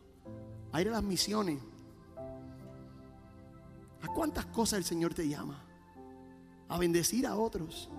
[0.71, 1.59] a ir a las misiones.
[4.01, 5.64] ¿A cuántas cosas el Señor te llama?
[6.67, 7.89] A bendecir a otros.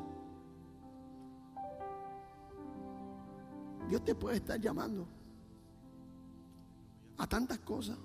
[3.89, 5.07] Dios te puede estar llamando
[7.19, 7.97] a tantas cosas.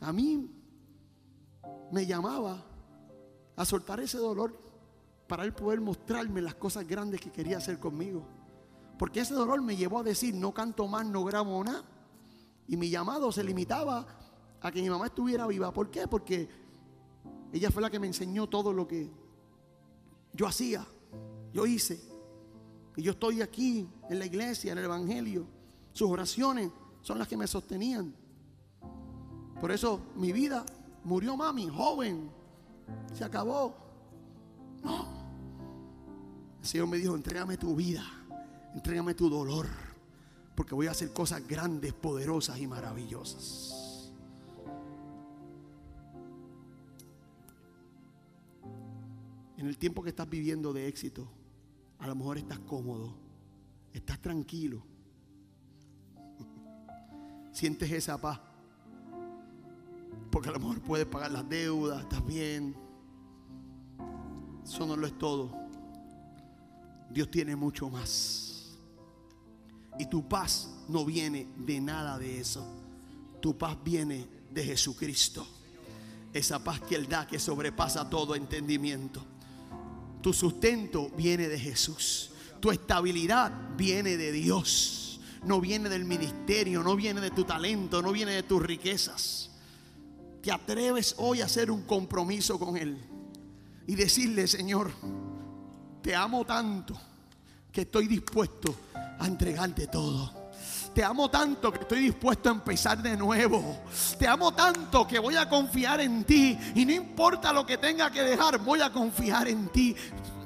[0.00, 0.50] A mí
[1.90, 2.62] me llamaba
[3.56, 4.58] a soltar ese dolor
[5.26, 8.26] para él poder mostrarme las cosas grandes que quería hacer conmigo.
[8.98, 11.84] Porque ese dolor me llevó a decir, no canto más, no grabo nada.
[12.68, 14.06] Y mi llamado se limitaba
[14.60, 15.72] a que mi mamá estuviera viva.
[15.72, 16.06] ¿Por qué?
[16.06, 16.48] Porque
[17.52, 19.10] ella fue la que me enseñó todo lo que
[20.32, 20.86] yo hacía,
[21.52, 22.00] yo hice.
[22.96, 25.46] Y yo estoy aquí en la iglesia, en el Evangelio.
[25.92, 26.70] Sus oraciones
[27.02, 28.14] son las que me sostenían.
[29.60, 30.64] Por eso mi vida
[31.04, 32.30] murió mami, joven.
[33.14, 33.74] Se acabó.
[34.82, 35.22] No.
[36.60, 38.04] El Señor me dijo, entrégame tu vida,
[38.72, 39.66] entrégame tu dolor,
[40.54, 43.81] porque voy a hacer cosas grandes, poderosas y maravillosas.
[49.62, 51.24] En el tiempo que estás viviendo de éxito,
[52.00, 53.14] a lo mejor estás cómodo,
[53.92, 54.82] estás tranquilo,
[57.52, 58.40] sientes esa paz,
[60.32, 62.74] porque a lo mejor puedes pagar las deudas, estás bien.
[64.64, 65.56] Eso no lo es todo.
[67.10, 68.76] Dios tiene mucho más.
[69.96, 72.66] Y tu paz no viene de nada de eso.
[73.40, 75.46] Tu paz viene de Jesucristo.
[76.32, 79.24] Esa paz que Él da que sobrepasa todo entendimiento.
[80.22, 82.30] Tu sustento viene de Jesús.
[82.60, 85.20] Tu estabilidad viene de Dios.
[85.44, 89.50] No viene del ministerio, no viene de tu talento, no viene de tus riquezas.
[90.40, 92.96] Te atreves hoy a hacer un compromiso con Él
[93.86, 94.92] y decirle, Señor,
[96.00, 96.98] te amo tanto
[97.72, 98.74] que estoy dispuesto
[99.18, 100.41] a entregarte todo.
[100.94, 103.78] Te amo tanto que estoy dispuesto a empezar de nuevo.
[104.18, 106.58] Te amo tanto que voy a confiar en ti.
[106.74, 109.96] Y no importa lo que tenga que dejar, voy a confiar en ti.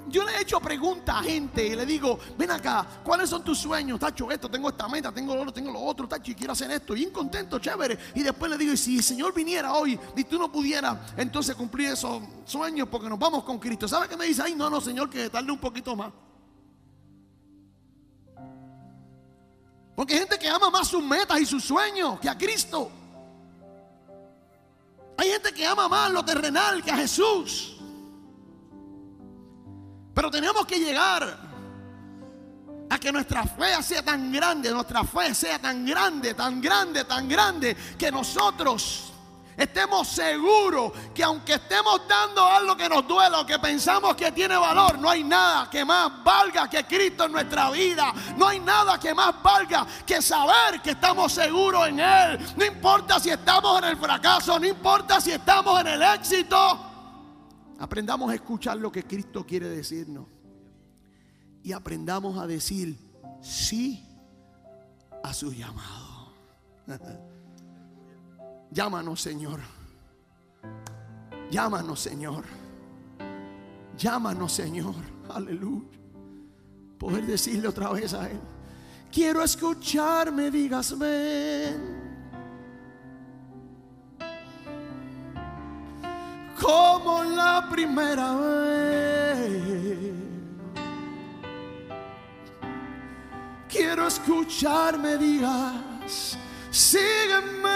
[0.08, 3.58] Yo le he hecho preguntas a gente y le digo, ven acá, ¿cuáles son tus
[3.58, 3.98] sueños?
[3.98, 6.70] Tacho, esto, tengo esta meta, tengo lo otro, tengo lo otro, tacho, y quiero hacer
[6.70, 6.96] esto.
[6.96, 7.98] Y contento, chévere.
[8.14, 11.56] Y después le digo, y si el Señor viniera hoy y tú no pudieras entonces
[11.56, 13.88] cumplir esos sueños porque nos vamos con Cristo.
[13.88, 14.42] ¿Sabe qué me dice?
[14.44, 16.12] Ay, no, no, Señor, que tarde un poquito más.
[19.96, 22.92] Porque hay gente que ama más sus metas y sus sueños que a Cristo.
[25.16, 27.78] Hay gente que ama más lo terrenal que a Jesús.
[30.14, 31.38] Pero tenemos que llegar
[32.90, 37.26] a que nuestra fe sea tan grande, nuestra fe sea tan grande, tan grande, tan
[37.26, 39.14] grande, que nosotros
[39.56, 44.56] estemos seguros que aunque estemos dando algo que nos duela o que pensamos que tiene
[44.56, 48.12] valor, no hay nada que más valga que Cristo en nuestra vida.
[48.36, 52.38] No hay nada que más valga que saber que estamos seguros en Él.
[52.56, 56.56] No importa si estamos en el fracaso, no importa si estamos en el éxito.
[57.78, 60.26] Aprendamos a escuchar lo que Cristo quiere decirnos.
[61.62, 62.96] Y aprendamos a decir
[63.42, 64.04] sí
[65.22, 66.32] a su llamado.
[68.70, 69.60] Llámanos, Señor.
[71.50, 72.44] Llámanos, Señor.
[73.96, 74.94] Llámanos, Señor.
[75.28, 75.88] Aleluya.
[76.98, 78.40] Poder decirle otra vez a Él.
[79.12, 81.96] Quiero escucharme, digas, ven.
[86.66, 89.76] como la primera vez.
[93.68, 96.38] Quiero escucharme digas,
[96.76, 97.72] sígueme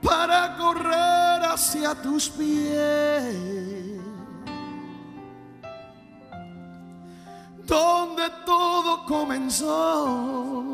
[0.00, 3.34] para correr hacia tus pies.
[7.64, 10.64] Donde todo comenzó.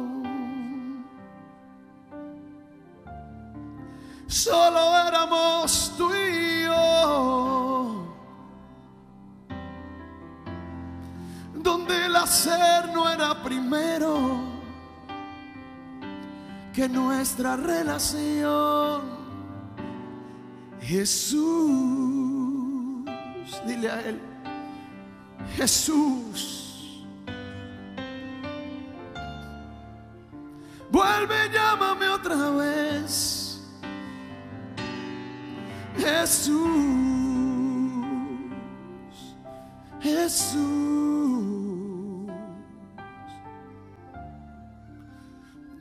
[4.26, 8.04] Solo éramos tú y yo.
[11.54, 14.51] Donde el hacer no era primero
[16.72, 19.22] que nuestra relación.
[20.80, 21.40] Jesús,
[23.66, 24.20] dile a Él,
[25.56, 27.06] Jesús,
[30.90, 33.60] vuelve, llámame otra vez.
[35.96, 36.58] Jesús,
[40.00, 41.21] Jesús.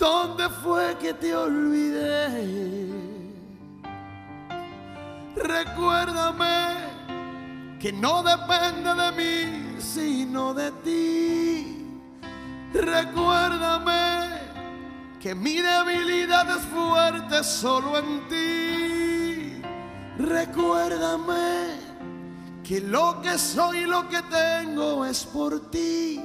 [0.02, 2.90] ¿Dónde fue que te olvidé?
[5.36, 6.76] Recuérdame
[7.80, 11.86] que no depende de mí, sino de ti.
[12.74, 14.40] Recuérdame
[15.20, 19.62] que mi debilidad es fuerte solo en ti.
[20.18, 21.76] Recuérdame
[22.64, 26.20] que lo que soy y lo que tengo es por ti,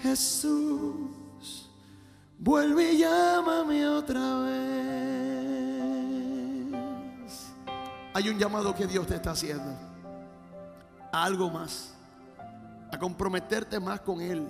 [0.00, 1.23] Jesús.
[2.44, 4.74] Vuelve y llámame otra vez.
[8.12, 9.74] Hay un llamado que Dios te está haciendo.
[11.10, 11.94] A algo más.
[12.92, 14.46] A comprometerte más con Él.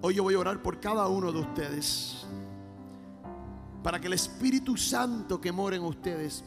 [0.00, 2.24] Hoy yo voy a orar por cada uno de ustedes.
[3.82, 6.44] Para que el Espíritu Santo que mora en ustedes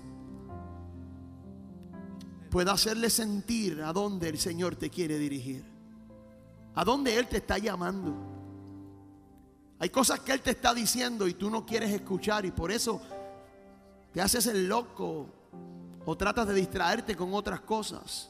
[2.50, 5.66] pueda hacerle sentir a dónde el Señor te quiere dirigir.
[6.76, 8.37] A dónde Él te está llamando.
[9.80, 13.02] Hay cosas que Él te está diciendo y tú no quieres escuchar y por eso
[14.12, 15.30] te haces el loco
[16.06, 18.30] o tratas de distraerte con otras cosas.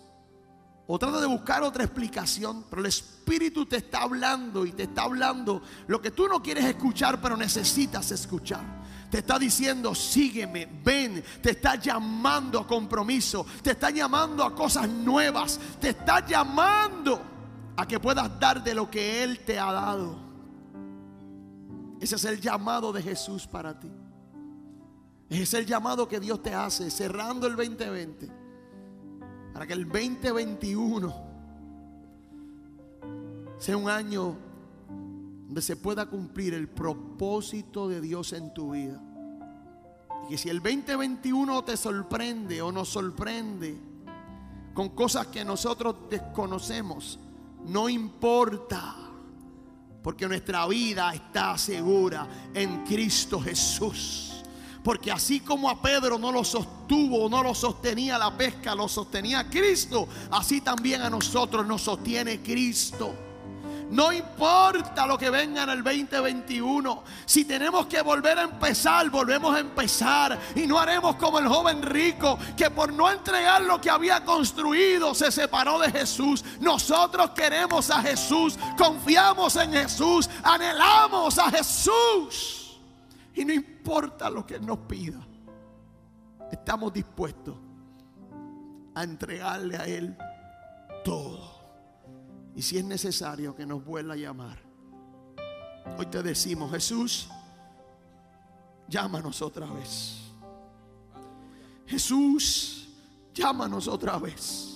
[0.90, 5.04] O tratas de buscar otra explicación, pero el Espíritu te está hablando y te está
[5.04, 8.64] hablando lo que tú no quieres escuchar, pero necesitas escuchar.
[9.12, 14.88] Te está diciendo, sígueme, ven, te está llamando a compromiso, te está llamando a cosas
[14.90, 17.22] nuevas, te está llamando
[17.76, 20.27] a que puedas dar de lo que Él te ha dado.
[22.00, 23.90] Ese es el llamado de Jesús para ti.
[25.30, 28.30] Ese es el llamado que Dios te hace cerrando el 2020.
[29.54, 31.28] Para que el 2021
[33.58, 34.36] sea un año
[34.88, 39.02] donde se pueda cumplir el propósito de Dios en tu vida.
[40.26, 43.78] Y que si el 2021 te sorprende o nos sorprende
[44.74, 47.20] con cosas que nosotros desconocemos,
[47.66, 49.07] no importa.
[50.02, 54.44] Porque nuestra vida está segura en Cristo Jesús.
[54.84, 59.50] Porque así como a Pedro no lo sostuvo, no lo sostenía la pesca, lo sostenía
[59.50, 63.27] Cristo, así también a nosotros nos sostiene Cristo.
[63.90, 67.04] No importa lo que venga en el 2021.
[67.26, 70.38] Si tenemos que volver a empezar, volvemos a empezar.
[70.56, 75.16] Y no haremos como el joven rico que por no entregar lo que había construido
[75.16, 76.44] se separó de Jesús.
[76.60, 82.80] Nosotros queremos a Jesús, confiamos en Jesús, anhelamos a Jesús.
[83.36, 85.20] Y no importa lo que nos pida,
[86.52, 87.56] estamos dispuestos
[88.96, 90.18] a entregarle a Él
[91.06, 91.57] todo.
[92.58, 94.58] Y si es necesario que nos vuelva a llamar,
[95.96, 97.30] hoy te decimos, Jesús,
[98.88, 100.16] llámanos otra vez.
[101.86, 102.90] Jesús,
[103.32, 104.74] llámanos otra vez.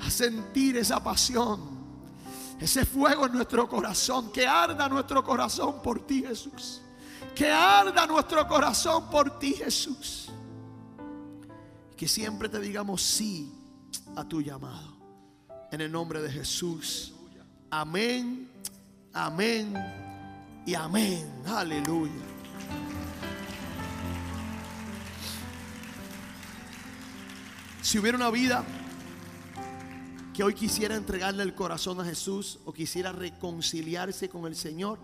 [0.00, 1.58] A sentir esa pasión,
[2.60, 6.80] ese fuego en nuestro corazón, que arda nuestro corazón por ti, Jesús.
[7.34, 10.30] Que arda nuestro corazón por ti, Jesús.
[11.96, 13.52] Que siempre te digamos sí
[14.14, 15.03] a tu llamado.
[15.74, 17.12] En el nombre de Jesús.
[17.68, 18.48] Amén,
[19.12, 19.74] amén
[20.64, 21.28] y amén.
[21.44, 22.12] Aleluya.
[27.82, 28.64] Si hubiera una vida
[30.32, 35.00] que hoy quisiera entregarle el corazón a Jesús o quisiera reconciliarse con el Señor,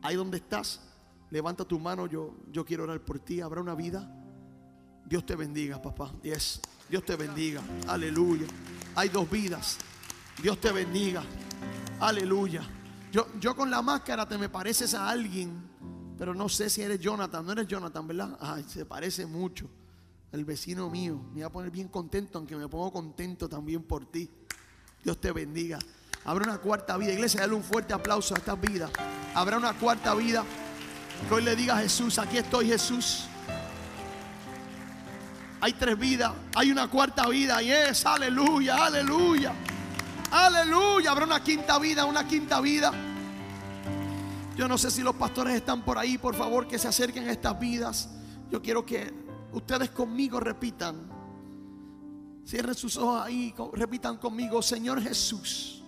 [0.00, 0.80] ahí donde estás,
[1.28, 3.42] levanta tu mano, yo, yo quiero orar por ti.
[3.42, 4.10] ¿Habrá una vida?
[5.04, 6.14] Dios te bendiga, papá.
[6.22, 6.62] Yes.
[6.88, 7.60] Dios te bendiga.
[7.86, 8.46] Aleluya.
[8.94, 9.76] Hay dos vidas.
[10.42, 11.22] Dios te bendiga.
[12.00, 12.62] Aleluya.
[13.12, 15.62] Yo, yo con la máscara te me pareces a alguien,
[16.18, 17.46] pero no sé si eres Jonathan.
[17.46, 18.36] No eres Jonathan, ¿verdad?
[18.40, 19.70] Ay, se parece mucho.
[20.32, 21.20] El vecino mío.
[21.28, 24.28] Me voy a poner bien contento, aunque me pongo contento también por ti.
[25.04, 25.78] Dios te bendiga.
[26.24, 27.12] Habrá una cuarta vida.
[27.12, 28.90] Iglesia, dale un fuerte aplauso a estas vidas.
[29.34, 30.44] Habrá una cuarta vida.
[31.28, 33.26] Que hoy le diga a Jesús, aquí estoy Jesús.
[35.60, 37.62] Hay tres vidas, hay una cuarta vida.
[37.62, 39.54] Y es, aleluya, aleluya.
[40.34, 41.12] Aleluya.
[41.12, 42.90] Habrá una quinta vida, una quinta vida.
[44.56, 47.30] Yo no sé si los pastores están por ahí, por favor, que se acerquen a
[47.30, 48.08] estas vidas.
[48.50, 49.14] Yo quiero que
[49.52, 51.08] ustedes conmigo repitan.
[52.44, 55.84] Cierren sus ojos ahí, repitan conmigo, Señor Jesús.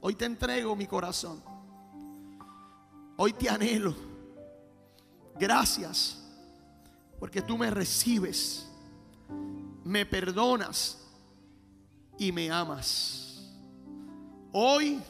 [0.00, 1.40] Hoy te entrego mi corazón.
[3.16, 3.94] Hoy te anhelo.
[5.38, 6.20] Gracias
[7.20, 8.66] porque tú me recibes,
[9.84, 11.03] me perdonas
[12.18, 13.50] y me amas.
[14.52, 15.00] Hoy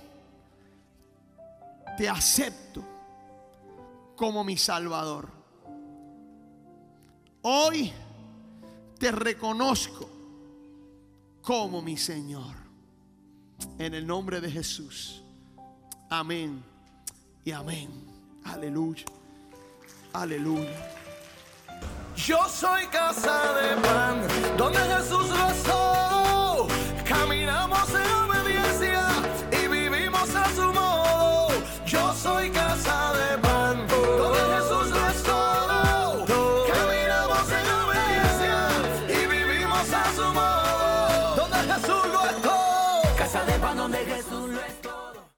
[1.97, 2.83] te acepto
[4.17, 5.29] como mi Salvador.
[7.43, 7.93] Hoy
[8.99, 10.09] te reconozco
[11.43, 12.55] como mi Señor.
[13.79, 15.23] En el nombre de Jesús.
[16.11, 16.65] Amén
[17.45, 17.91] y amén.
[18.45, 19.05] Aleluya.
[20.13, 20.91] Aleluya.
[22.17, 25.51] Yo soy casa de pan, donde Jesús lo
[27.35, 28.24] caminamos en